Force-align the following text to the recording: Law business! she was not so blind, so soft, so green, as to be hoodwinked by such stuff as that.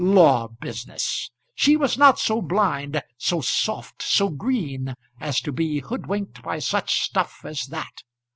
Law 0.03 0.47
business! 0.61 1.29
she 1.53 1.77
was 1.77 1.95
not 1.95 2.17
so 2.17 2.41
blind, 2.41 3.03
so 3.19 3.39
soft, 3.39 4.01
so 4.01 4.29
green, 4.29 4.95
as 5.19 5.39
to 5.41 5.51
be 5.51 5.77
hoodwinked 5.77 6.41
by 6.41 6.57
such 6.57 7.01
stuff 7.01 7.41
as 7.45 7.67
that. 7.67 8.01